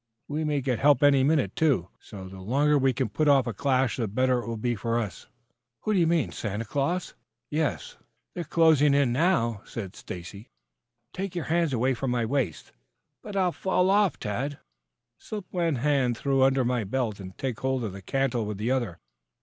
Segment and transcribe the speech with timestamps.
[0.27, 3.53] We may get help any minute, too, so the longer we can put off a
[3.53, 5.27] clash the better it will be for us."
[5.81, 7.13] "Who you mean Santa Claus?"
[7.51, 7.97] "Yes."
[8.33, 10.49] "They're closing in now," said Stacy.
[11.13, 12.71] "Take your hands away from my waist."
[13.21, 14.57] "But I'll fall off, Tad."
[15.19, 18.71] "Slip one hand through under my belt and take hold of the cantle with the
[18.71, 18.97] other.